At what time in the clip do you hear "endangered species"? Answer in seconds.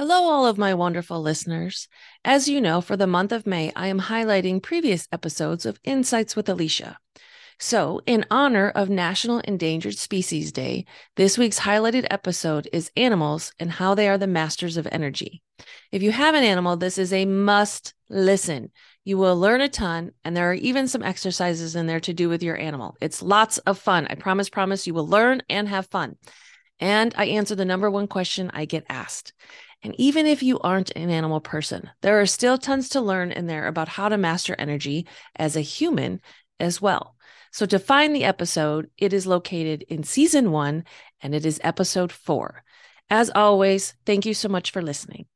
9.40-10.52